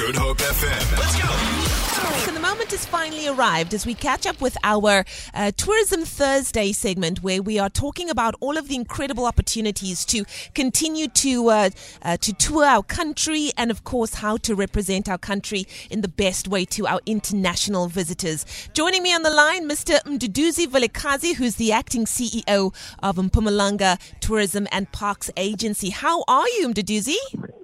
Good 0.00 0.16
Hope 0.16 0.38
FM. 0.38 0.98
Let's 0.98 1.20
go. 1.20 2.20
So 2.24 2.32
the 2.32 2.40
moment 2.40 2.70
has 2.70 2.86
finally 2.86 3.28
arrived 3.28 3.74
as 3.74 3.84
we 3.84 3.92
catch 3.92 4.26
up 4.26 4.40
with 4.40 4.56
our 4.64 5.04
uh, 5.34 5.52
Tourism 5.58 6.06
Thursday 6.06 6.72
segment, 6.72 7.22
where 7.22 7.42
we 7.42 7.58
are 7.58 7.68
talking 7.68 8.08
about 8.08 8.34
all 8.40 8.56
of 8.56 8.68
the 8.68 8.76
incredible 8.76 9.26
opportunities 9.26 10.06
to 10.06 10.24
continue 10.54 11.06
to 11.08 11.50
uh, 11.50 11.70
uh, 12.00 12.16
to 12.16 12.32
tour 12.32 12.64
our 12.64 12.82
country, 12.82 13.50
and 13.58 13.70
of 13.70 13.84
course 13.84 14.14
how 14.14 14.38
to 14.38 14.54
represent 14.54 15.06
our 15.06 15.18
country 15.18 15.66
in 15.90 16.00
the 16.00 16.08
best 16.08 16.48
way 16.48 16.64
to 16.64 16.86
our 16.86 17.00
international 17.04 17.88
visitors. 17.88 18.46
Joining 18.72 19.02
me 19.02 19.14
on 19.14 19.22
the 19.22 19.30
line, 19.30 19.68
Mr. 19.68 20.02
Mduduzi 20.04 20.66
Vilakazi, 20.66 21.34
who's 21.34 21.56
the 21.56 21.72
acting 21.72 22.06
CEO 22.06 22.74
of 23.02 23.16
Mpumalanga 23.16 24.00
Tourism 24.20 24.66
and 24.72 24.90
Parks 24.92 25.30
Agency. 25.36 25.90
How 25.90 26.24
are 26.26 26.48
you, 26.48 26.70
Mduduzi? 26.70 27.59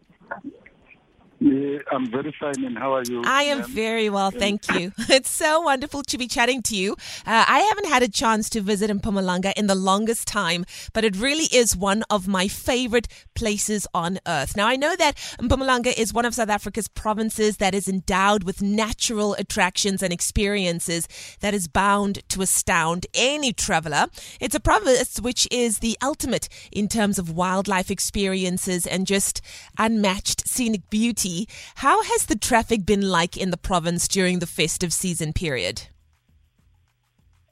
Yeah, 1.47 1.79
I'm 1.93 2.11
very 2.11 2.35
fine. 2.41 2.65
And 2.65 2.77
how 2.77 2.95
are 2.95 3.05
you? 3.05 3.23
I 3.25 3.45
am 3.45 3.63
very 3.63 4.11
well, 4.11 4.31
thank 4.31 4.69
you. 4.75 4.93
It's 5.17 5.31
so 5.31 5.61
wonderful 5.61 6.03
to 6.03 6.19
be 6.19 6.27
chatting 6.27 6.61
to 6.63 6.77
you. 6.77 6.93
Uh, 7.25 7.45
I 7.47 7.61
haven't 7.61 7.87
had 7.87 8.03
a 8.03 8.09
chance 8.09 8.51
to 8.51 8.61
visit 8.61 8.91
Mpumalanga 8.91 9.53
in 9.57 9.67
the 9.69 9.75
longest 9.75 10.27
time, 10.27 10.65
but 10.93 11.05
it 11.05 11.17
really 11.17 11.45
is 11.53 11.77
one 11.77 12.03
of 12.11 12.27
my 12.27 12.49
favorite 12.49 13.07
places 13.35 13.87
on 13.95 14.19
earth. 14.27 14.57
Now, 14.57 14.67
I 14.67 14.77
know 14.77 14.97
that 14.97 15.17
Mpumalanga 15.41 15.97
is 15.97 16.13
one 16.13 16.25
of 16.25 16.35
South 16.35 16.49
Africa's 16.49 16.89
provinces 16.89 17.59
that 17.59 17.75
is 17.75 17.87
endowed 17.87 18.43
with 18.43 18.61
natural 18.61 19.35
attractions 19.35 20.03
and 20.03 20.13
experiences 20.13 21.07
that 21.41 21.55
is 21.55 21.69
bound 21.69 22.29
to 22.31 22.43
astound 22.43 23.07
any 23.15 23.53
traveler. 23.53 24.07
It's 24.41 24.55
a 24.57 24.61
province 24.61 25.21
which 25.21 25.47
is 25.53 25.79
the 25.79 25.97
ultimate 26.03 26.49
in 26.73 26.89
terms 26.89 27.19
of 27.19 27.31
wildlife 27.31 27.91
experiences 27.91 28.87
and 28.87 29.07
just 29.07 29.41
unmatched 29.79 30.49
scenic 30.49 30.91
beauty. 30.91 31.36
How 31.77 32.03
has 32.03 32.27
the 32.27 32.37
traffic 32.37 32.87
been 32.87 33.03
like 33.19 33.37
in 33.37 33.51
the 33.51 33.57
province 33.57 34.09
during 34.09 34.39
the 34.39 34.47
festive 34.47 34.93
season 34.93 35.33
period? 35.33 35.77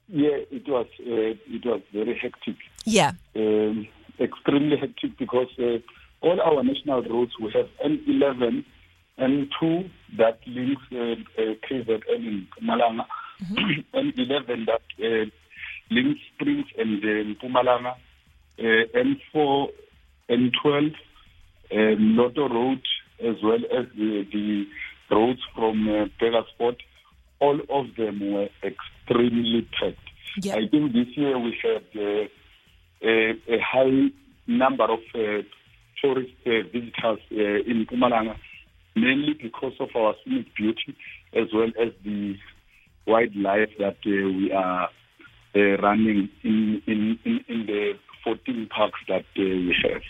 Yeah, 0.08 0.38
it 0.50 0.68
was 0.68 0.86
uh, 1.00 1.34
it 1.56 1.64
was 1.64 1.80
very 1.92 2.14
hectic, 2.18 2.56
Yeah. 2.84 3.12
um, 3.36 3.86
extremely 4.20 4.76
hectic 4.76 5.16
because 5.18 5.48
uh, 5.58 5.78
all 6.20 6.40
our 6.40 6.62
national 6.62 7.02
roads 7.04 7.32
we 7.40 7.50
have 7.52 7.68
N11 7.84 8.64
and 9.16 9.48
two 9.58 9.88
that 10.18 10.38
links 10.46 10.82
uh, 10.92 11.16
uh, 11.40 11.54
KZN 11.64 12.02
in 12.28 12.46
Mpumalanga, 12.60 13.06
N11 13.94 14.66
that 14.66 14.82
uh, 15.00 15.24
links 15.90 16.20
Springs 16.34 16.66
and 16.78 17.02
uh, 17.02 17.34
Mpumalanga, 17.34 17.94
uh, 18.58 18.62
N4, 19.34 19.68
N12, 20.30 20.94
um, 21.72 22.16
Lotto 22.16 22.48
Road, 22.48 22.82
as 23.24 23.36
well 23.42 23.60
as 23.76 23.86
the, 23.96 24.26
the 24.32 24.66
roads 25.10 25.40
from 25.54 25.88
uh, 25.88 26.06
Pegasport, 26.20 26.76
all 27.40 27.60
of 27.68 27.94
them 27.96 28.32
were 28.32 28.48
extremely 28.62 29.68
packed. 29.78 29.98
Yeah. 30.42 30.54
I 30.54 30.68
think 30.68 30.92
this 30.92 31.08
year 31.16 31.38
we 31.38 31.56
had 31.62 31.84
uh, 31.96 32.28
a, 33.02 33.30
a 33.48 33.60
high 33.60 34.10
number 34.46 34.84
of 34.84 35.00
uh, 35.14 35.42
tourist 36.00 36.32
uh, 36.46 36.50
visitors 36.72 37.20
uh, 37.32 37.70
in 37.70 37.86
Mpumalanga, 37.86 38.36
mainly 38.96 39.34
because 39.40 39.74
of 39.80 39.88
our 39.94 40.14
scenic 40.24 40.54
beauty 40.54 40.96
as 41.34 41.48
well 41.52 41.70
as 41.80 41.92
the 42.04 42.36
wildlife 43.06 43.70
that 43.78 43.96
uh, 44.06 44.28
we 44.38 44.52
are 44.52 44.88
uh, 45.56 45.60
running 45.82 46.28
in, 46.42 46.82
in, 46.86 47.18
in, 47.24 47.44
in 47.48 47.66
the 47.66 47.92
14 48.24 48.68
parks 48.74 48.98
that 49.08 49.24
uh, 49.36 49.42
we 49.42 49.74
have. 49.84 50.02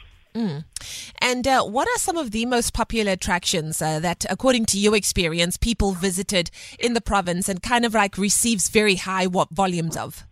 And 1.25 1.49
uh, 1.49 1.63
what 1.63 1.89
are 1.89 1.99
some 1.99 2.19
of 2.19 2.33
the 2.33 2.45
most 2.45 2.75
popular 2.75 3.13
attractions 3.13 3.81
uh, 3.81 3.99
that, 4.01 4.27
according 4.29 4.67
to 4.67 4.79
your 4.79 4.95
experience, 4.95 5.57
people 5.57 5.93
visited 5.93 6.51
in 6.79 6.93
the 6.93 7.01
province 7.01 7.49
and 7.49 7.63
kind 7.63 7.87
of 7.87 7.95
like 7.95 8.19
receives 8.19 8.69
very 8.69 8.97
high 8.97 9.27
volumes 9.51 9.97
of? 9.97 10.27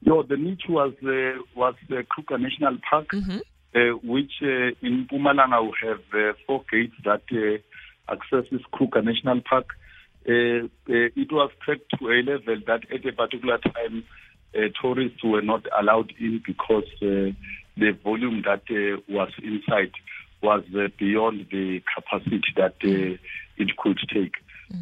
Yo, 0.00 0.24
the 0.24 0.36
niche 0.36 0.64
was 0.68 0.92
uh, 1.04 1.40
was 1.54 1.76
the 1.88 2.02
Kruger 2.10 2.36
National 2.36 2.78
Park, 2.90 3.14
uh, 3.14 3.78
which 4.02 4.32
uh, 4.42 4.74
in 4.82 5.06
Mpumalanga 5.06 5.62
we 5.62 5.88
have 5.88 6.00
uh, 6.12 6.32
four 6.44 6.64
gates 6.68 6.96
that 7.04 7.22
uh, 7.30 8.12
accesses 8.12 8.60
Kruger 8.72 9.02
National 9.02 9.40
Park. 9.48 9.66
Uh, 10.28 10.32
uh, 10.32 11.14
it 11.14 11.30
was 11.30 11.52
packed 11.64 11.88
to 11.96 12.08
a 12.08 12.18
level 12.22 12.56
that 12.66 12.90
at 12.92 13.06
a 13.06 13.12
particular 13.12 13.58
time 13.58 14.02
tourists 14.80 15.22
were 15.24 15.42
not 15.42 15.66
allowed 15.78 16.12
in 16.18 16.42
because 16.46 16.84
uh, 17.02 17.32
the 17.76 17.96
volume 18.04 18.42
that 18.42 18.62
uh, 18.70 19.00
was 19.08 19.30
inside 19.42 19.92
was 20.42 20.62
uh, 20.74 20.88
beyond 20.98 21.46
the 21.50 21.82
capacity 21.94 22.42
that 22.56 22.74
uh, 22.84 23.16
it 23.56 23.76
could 23.76 23.98
take. 24.12 24.34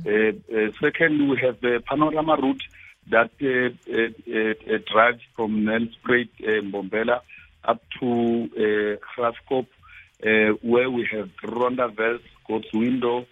Uh, 0.07 0.33
uh, 0.55 0.71
second, 0.81 1.29
we 1.29 1.37
have 1.39 1.61
the 1.61 1.83
panorama 1.87 2.37
route 2.41 2.63
that 3.11 3.31
uh, 3.43 3.71
uh, 3.93 4.75
uh, 4.75 4.79
drives 4.93 5.21
from 5.35 5.65
Nelspruit, 5.65 6.29
uh, 6.43 6.63
Mbombela, 6.63 7.21
up 7.65 7.83
to 7.99 8.49
uh, 8.57 8.97
Graskop, 9.21 9.67
uh, 10.25 10.55
where 10.63 10.91
we 10.91 11.09
have 11.13 11.29
Rondavels, 11.43 12.23
God's 12.47 12.73
Window, 12.73 13.27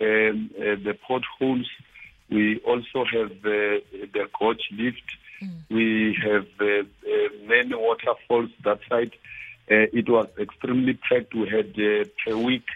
um, 0.00 0.50
uh, 0.58 0.76
the 0.82 0.96
potholes. 1.06 1.68
We 2.32 2.60
also 2.70 3.04
have 3.14 3.30
uh, 3.44 3.80
the 4.16 4.28
gorge 4.38 4.66
lift. 4.72 5.08
We 5.70 6.16
have 6.22 6.46
uh, 6.60 6.64
uh, 6.64 7.28
many 7.46 7.74
waterfalls 7.74 8.50
that 8.64 8.80
side. 8.88 9.12
Uh, 9.70 9.86
it 9.92 10.08
was 10.08 10.28
extremely 10.38 10.94
packed. 11.08 11.34
We 11.34 11.48
had 11.48 11.70
uh, 11.78 12.04
per 12.24 12.36
week 12.36 12.66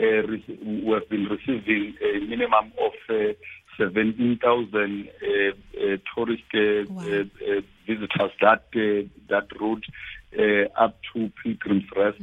uh, 0.00 0.22
we 0.64 0.90
have 0.92 1.08
been 1.08 1.26
receiving 1.26 1.94
a 2.02 2.20
minimum 2.20 2.72
of 2.86 2.92
uh, 3.10 3.32
17,000 3.78 5.08
uh, 5.22 5.28
uh, 5.84 5.96
tourist 6.14 6.42
uh, 6.54 6.84
Wow. 6.88 7.24
visitors 7.86 8.32
that 8.40 8.64
uh, 8.74 9.08
that 9.28 9.46
road 9.60 9.84
uh, 10.38 10.64
up 10.84 10.96
to 11.12 11.30
Pilgrim's 11.42 11.84
Rest, 11.96 12.18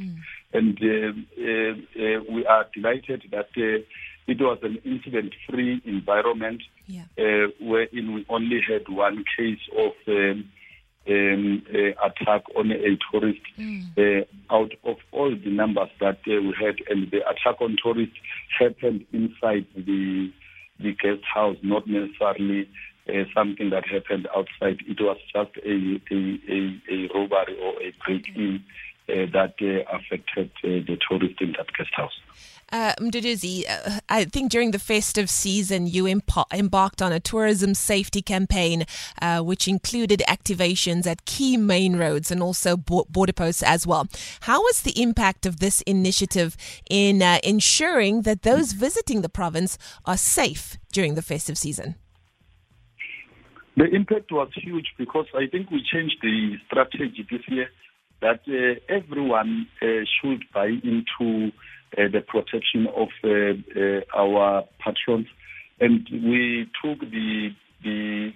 and 0.52 0.78
uh, 0.82 1.12
uh, 1.40 1.72
uh, 2.04 2.20
we 2.34 2.46
are 2.46 2.66
delighted 2.74 3.22
that 3.30 3.50
uh, 3.56 3.82
it 4.28 4.40
was 4.40 4.58
an 4.62 4.78
incident-free 4.84 5.80
environment 5.84 6.62
Yeah. 6.86 7.04
uh, 7.18 7.48
wherein 7.60 8.12
we 8.14 8.24
only 8.28 8.60
had 8.70 8.88
one 8.88 9.24
case 9.36 9.60
of 9.76 9.92
um, 10.06 10.44
um, 11.08 11.62
uh, 11.74 12.06
attack 12.06 12.42
on 12.54 12.70
a 12.70 12.96
tourist 13.10 13.40
uh, 13.96 14.54
out 14.54 14.72
of 14.84 14.96
all 15.10 15.30
the 15.34 15.50
numbers 15.50 15.88
that 16.00 16.18
uh, 16.28 16.40
we 16.46 16.54
had, 16.64 16.76
and 16.90 17.10
the 17.10 17.20
attack 17.32 17.60
on 17.60 17.76
tourists 17.82 18.16
happened 18.58 19.04
inside 19.12 19.66
the 19.74 20.30
the 20.80 20.92
guest 21.02 21.24
house, 21.34 21.56
not 21.62 21.88
necessarily 21.88 22.68
uh, 23.08 23.24
something 23.34 23.70
that 23.70 23.84
happened 23.88 24.28
outside. 24.36 24.78
It 24.86 25.00
was 25.00 25.16
just 25.34 25.52
a 25.64 25.74
a, 26.14 26.18
a, 26.54 26.58
a 26.94 27.08
robbery 27.14 27.56
or 27.60 27.72
a 27.82 27.92
break-in 28.04 28.62
that 29.08 29.54
uh, 29.60 29.96
affected 29.96 30.50
uh, 30.62 30.68
the 30.86 30.98
tourist 31.08 31.40
in 31.40 31.52
that 31.52 31.66
guest 31.76 31.90
house. 31.94 32.12
Uh, 32.70 32.92
Mduduzi, 33.00 33.64
uh, 33.66 34.00
I 34.10 34.26
think 34.26 34.50
during 34.50 34.72
the 34.72 34.78
festive 34.78 35.30
season 35.30 35.86
you 35.86 36.06
embarked 36.06 37.00
on 37.00 37.12
a 37.12 37.20
tourism 37.20 37.74
safety 37.74 38.20
campaign, 38.20 38.84
uh, 39.22 39.40
which 39.40 39.66
included 39.66 40.22
activations 40.28 41.06
at 41.06 41.24
key 41.24 41.56
main 41.56 41.96
roads 41.96 42.30
and 42.30 42.42
also 42.42 42.76
bo- 42.76 43.06
border 43.08 43.32
posts 43.32 43.62
as 43.62 43.86
well. 43.86 44.06
How 44.40 44.60
was 44.60 44.82
the 44.82 45.00
impact 45.00 45.46
of 45.46 45.60
this 45.60 45.80
initiative 45.82 46.56
in 46.90 47.22
uh, 47.22 47.38
ensuring 47.42 48.22
that 48.22 48.42
those 48.42 48.72
visiting 48.72 49.22
the 49.22 49.30
province 49.30 49.78
are 50.04 50.18
safe 50.18 50.76
during 50.92 51.14
the 51.14 51.22
festive 51.22 51.56
season? 51.56 51.94
The 53.78 53.86
impact 53.94 54.30
was 54.30 54.50
huge 54.54 54.92
because 54.98 55.26
I 55.34 55.46
think 55.46 55.70
we 55.70 55.82
changed 55.90 56.16
the 56.20 56.56
strategy 56.66 57.26
this 57.30 57.42
year 57.48 57.68
that 58.20 58.40
uh, 58.48 58.92
everyone 58.92 59.66
uh, 59.82 59.86
should 60.20 60.44
buy 60.52 60.66
into 60.66 61.52
uh, 61.96 62.08
the 62.12 62.20
protection 62.26 62.86
of 62.96 63.08
our 64.14 64.64
patrons, 64.84 65.26
and 65.80 66.06
we 66.10 66.68
took 66.82 67.00
the 67.00 67.50
the 67.82 68.32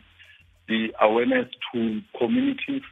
the 0.68 0.88
awareness 1.00 1.48
to 1.72 2.00
communities 2.18 2.82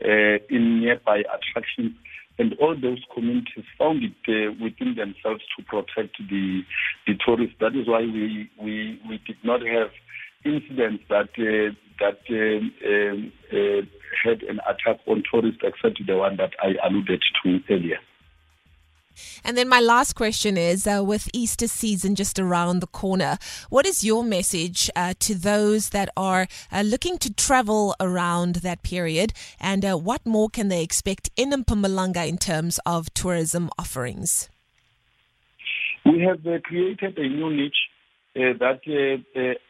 in 0.00 0.80
nearby 0.80 1.18
attractions, 1.18 1.92
and 2.38 2.54
all 2.60 2.74
those 2.80 3.02
communities 3.14 3.64
found 3.78 4.02
it 4.02 4.12
uh, 4.28 4.52
within 4.62 4.94
themselves 4.94 5.42
to 5.56 5.64
protect 5.64 6.16
the 6.30 6.62
the 7.06 7.14
tourists. 7.24 7.56
That 7.60 7.76
is 7.76 7.86
why 7.86 8.00
we 8.00 8.50
we 8.60 9.00
we 9.08 9.20
did 9.26 9.36
not 9.44 9.60
have 9.60 9.90
incidents 10.44 11.04
that 11.08 11.30
uh, 11.38 11.74
that 12.00 12.18
um, 12.30 12.72
um, 12.86 13.32
uh, 13.52 13.82
had 14.24 14.42
an 14.42 14.60
attack 14.68 15.00
on 15.06 15.22
tourists, 15.30 15.60
except 15.62 16.00
the 16.06 16.16
one 16.16 16.36
that 16.36 16.52
I 16.62 16.74
alluded 16.86 17.22
to 17.42 17.60
earlier. 17.70 17.98
And 19.44 19.56
then 19.56 19.68
my 19.68 19.80
last 19.80 20.14
question 20.14 20.56
is 20.56 20.86
uh, 20.86 21.02
with 21.04 21.28
Easter 21.32 21.66
season 21.66 22.14
just 22.14 22.38
around 22.38 22.80
the 22.80 22.86
corner, 22.86 23.38
what 23.68 23.86
is 23.86 24.04
your 24.04 24.22
message 24.24 24.90
uh, 24.94 25.14
to 25.20 25.34
those 25.34 25.90
that 25.90 26.08
are 26.16 26.46
uh, 26.72 26.82
looking 26.82 27.18
to 27.18 27.32
travel 27.32 27.94
around 28.00 28.56
that 28.56 28.82
period? 28.82 29.32
And 29.60 29.84
uh, 29.84 29.96
what 29.96 30.24
more 30.24 30.48
can 30.48 30.68
they 30.68 30.82
expect 30.82 31.30
in 31.36 31.50
Mpumalanga 31.50 32.28
in 32.28 32.38
terms 32.38 32.78
of 32.86 33.12
tourism 33.14 33.70
offerings? 33.78 34.48
We 36.04 36.20
have 36.20 36.46
uh, 36.46 36.58
created 36.64 37.18
a 37.18 37.28
new 37.28 37.50
niche 37.54 37.74
uh, 38.36 38.54
that 38.60 38.80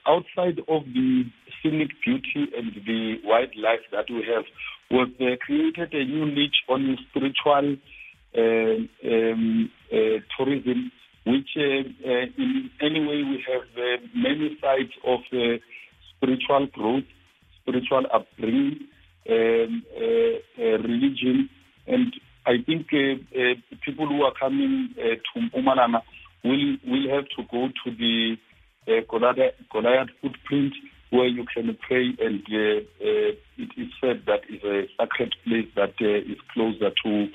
outside 0.06 0.58
of 0.68 0.84
the 0.92 1.24
scenic 1.68 1.90
beauty 2.04 2.50
and 2.56 2.72
the 2.86 3.16
wildlife 3.24 3.84
that 3.92 4.06
we 4.10 4.24
have, 4.32 4.44
we've 4.90 5.38
created 5.40 5.92
a 5.92 6.04
new 6.04 6.26
niche 6.26 6.62
on 6.68 6.96
spiritual 7.10 7.76
um, 8.36 8.88
um, 9.04 9.70
uh, 9.92 9.96
tourism, 10.36 10.92
which 11.26 11.48
uh, 11.56 12.08
uh, 12.08 12.26
in 12.36 12.70
any 12.80 13.00
way 13.00 13.22
we 13.22 13.44
have 13.46 14.00
many 14.14 14.56
sides 14.60 14.92
of 15.06 15.20
spiritual 16.16 16.66
growth, 16.72 17.04
spiritual 17.60 18.04
upbringing, 18.12 18.78
um, 19.30 19.82
religion, 20.58 21.48
and 21.86 22.12
I 22.46 22.62
think 22.64 22.88
people 22.88 24.06
who 24.08 24.22
are 24.22 24.32
coming 24.38 24.94
to 24.96 25.40
Mpumalanga 25.40 26.02
will 26.44 26.76
will 26.86 27.14
have 27.14 27.24
to 27.36 27.42
go 27.50 27.68
to 27.84 27.96
the 27.96 28.36
Goliath, 29.10 29.54
Goliath 29.70 30.08
footprint 30.22 30.72
where 31.10 31.26
you 31.26 31.44
can 31.52 31.76
pray 31.86 32.14
and 32.20 32.42
uh, 32.50 32.80
uh, 33.00 33.32
it 33.56 33.70
is 33.76 33.88
said 34.00 34.22
that 34.26 34.40
is 34.48 34.62
a 34.62 34.86
sacred 35.00 35.34
place 35.44 35.68
that 35.74 35.94
uh, 36.00 36.32
is 36.32 36.38
closer 36.52 36.90
to 37.04 37.28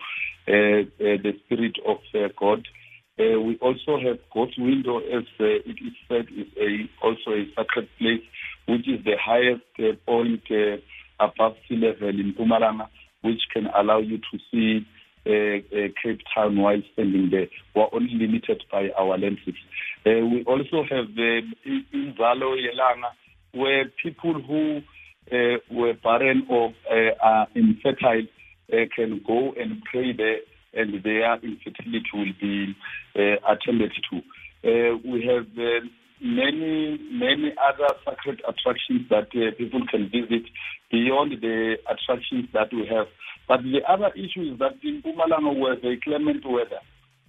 uh, 0.45 0.51
uh, 0.51 1.17
the 1.23 1.33
Spirit 1.45 1.77
of 1.87 1.97
uh, 2.13 2.27
God. 2.37 2.67
we 3.17 3.57
also 3.61 3.97
have 3.97 4.19
God's 4.33 4.57
window, 4.57 4.99
as 4.99 5.23
it 5.39 5.77
is 5.81 5.93
said, 6.07 6.27
is 6.35 6.47
a, 6.57 6.89
also 7.01 7.31
a 7.31 7.45
sacred 7.55 7.87
place, 7.97 8.21
which 8.67 8.87
is 8.87 9.03
the 9.05 9.17
highest 9.17 9.63
point 10.05 10.43
above 11.19 11.55
sea 11.67 11.77
level 11.77 12.09
in 12.09 12.33
Mpumalanga, 12.33 12.89
which 13.21 13.41
can 13.53 13.67
allow 13.67 13.99
you 13.99 14.17
to 14.17 14.39
see 14.51 14.85
Cape 15.25 16.19
Town 16.35 16.57
while 16.57 16.81
standing 16.93 17.29
there. 17.31 17.47
We're 17.73 17.87
only 17.93 18.13
limited 18.13 18.63
by 18.71 18.89
our 18.99 19.17
lenses. 19.17 19.55
We 20.05 20.43
also 20.45 20.83
have 20.83 21.15
the 21.15 21.41
Inzalo 21.65 22.57
Yelanga, 22.59 23.11
where 23.53 23.85
people 24.01 24.41
who 24.41 24.81
were 25.71 25.93
barren 26.03 26.45
or 26.49 26.73
are 27.23 27.47
infertile 27.55 28.27
uh, 28.71 28.85
can 28.95 29.21
go 29.25 29.53
and 29.59 29.83
pray 29.91 30.13
there 30.13 30.39
and 30.73 31.03
their 31.03 31.35
infertility 31.35 32.09
will 32.13 32.33
be 32.41 32.75
uh, 33.15 33.35
attended 33.51 33.91
to. 34.09 34.17
Uh, 34.63 34.97
we 35.05 35.25
have 35.27 35.45
uh, 35.57 35.85
many, 36.21 36.97
many 37.11 37.53
other 37.61 37.93
sacred 38.05 38.41
attractions 38.47 39.07
that 39.09 39.27
uh, 39.35 39.51
people 39.57 39.81
can 39.91 40.09
visit 40.09 40.49
beyond 40.91 41.33
the 41.41 41.75
attractions 41.89 42.47
that 42.53 42.73
we 42.73 42.87
have. 42.89 43.07
But 43.47 43.61
the 43.63 43.81
other 43.87 44.11
issue 44.15 44.53
is 44.53 44.59
that 44.59 44.79
in 44.81 45.03
Mpumalanga 45.03 45.53
we 45.53 45.69
have 45.69 45.83
a 45.83 45.99
clement 46.01 46.43
weather 46.45 46.81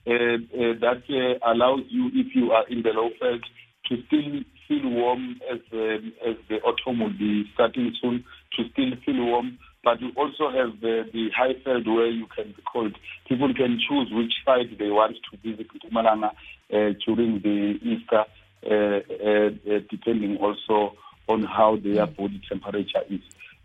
uh, 0.06 0.38
that 0.80 1.02
allows 1.44 1.80
you, 1.88 2.10
if 2.14 2.34
you 2.34 2.52
are 2.52 2.66
in 2.68 2.82
the 2.82 2.90
low 2.90 3.10
veld, 3.20 3.44
to 3.88 3.96
still 4.06 4.40
feel 4.68 4.88
warm 4.88 5.40
as, 5.50 5.60
um, 5.72 6.12
as 6.26 6.36
the 6.48 6.56
autumn 6.62 7.00
will 7.00 7.18
be 7.18 7.44
starting 7.54 7.94
soon, 8.00 8.24
to 8.56 8.68
still 8.72 8.90
feel 9.04 9.24
warm 9.24 9.58
but 9.84 10.00
you 10.00 10.10
also 10.16 10.50
have 10.50 10.80
the, 10.80 11.04
the 11.12 11.28
Highveld 11.38 11.86
where 11.86 12.08
you 12.08 12.26
can 12.34 12.52
be 12.56 12.62
called. 12.62 12.96
People 13.28 13.52
can 13.54 13.78
choose 13.86 14.08
which 14.10 14.32
side 14.44 14.76
they 14.78 14.90
want 14.90 15.16
to 15.30 15.36
visit 15.36 15.66
Mpumalanga 15.74 16.30
uh, 16.30 16.94
during 17.06 17.40
the 17.42 17.78
Easter, 17.82 18.24
uh, 18.64 18.74
uh, 18.74 19.74
uh, 19.76 19.80
depending 19.90 20.38
also 20.38 20.96
on 21.28 21.42
how 21.42 21.76
their 21.76 22.06
body 22.06 22.40
temperature 22.48 23.02
is. 23.10 23.20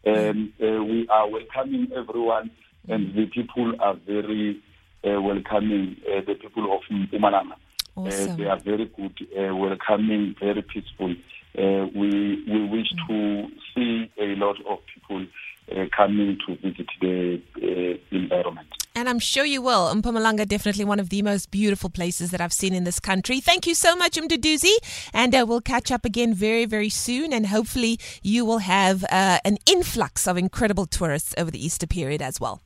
Um, 0.06 0.54
uh, 0.62 0.84
we 0.84 1.08
are 1.10 1.30
welcoming 1.30 1.90
everyone, 1.96 2.52
and 2.88 3.16
the 3.16 3.26
people 3.28 3.74
are 3.80 3.96
very 3.96 4.62
uh, 5.06 5.22
welcoming. 5.22 5.96
the 6.06 6.36
people 6.36 6.74
of 6.76 6.82
Mpumalanga. 6.92 7.56
Awesome. 8.08 8.38
they 8.38 8.46
are 8.46 8.60
very 8.60 8.86
good, 8.86 9.16
welcoming, 9.36 10.36
very 10.40 10.62
peaceful. 10.62 11.16
we 11.56 12.44
we 12.48 12.66
wish 12.68 12.90
to 13.08 13.48
see 13.74 14.12
a 14.18 14.36
lot 14.36 14.58
of 14.68 14.80
people 14.94 15.26
uh, 15.72 15.86
coming 15.96 16.38
to 16.48 16.56
visit 16.56 16.88
the 17.00 17.40
uh, 17.62 18.16
environment. 18.16 18.68
And 18.96 19.08
I'm 19.08 19.20
sure 19.20 19.46
you 19.46 19.62
will. 19.62 19.94
Mpumalanga, 19.94 20.48
definitely 20.48 20.84
one 20.84 21.00
of 21.00 21.10
the 21.10 21.22
most 21.22 21.52
beautiful 21.52 21.92
places 21.92 22.32
that 22.32 22.42
I've 22.42 22.54
seen 22.54 22.74
in 22.74 22.86
this 22.86 23.00
country. 23.00 23.40
Thank 23.40 23.68
you 23.68 23.76
so 23.76 23.96
much, 23.96 24.14
Mduduzi. 24.14 24.74
And 25.14 25.36
uh, 25.36 25.46
we'll 25.48 25.62
catch 25.62 25.92
up 25.92 26.06
again 26.06 26.34
very, 26.34 26.66
very 26.66 26.90
soon. 26.90 27.32
And 27.32 27.48
hopefully, 27.48 28.00
you 28.24 28.46
will 28.46 28.60
have 28.60 29.04
uh, 29.12 29.38
an 29.46 29.58
influx 29.68 30.28
of 30.28 30.38
incredible 30.38 30.88
tourists 30.88 31.36
over 31.38 31.52
the 31.52 31.64
Easter 31.64 31.86
period 31.86 32.22
as 32.22 32.40
well. 32.40 32.62